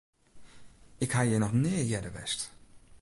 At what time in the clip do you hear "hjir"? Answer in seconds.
1.25-1.41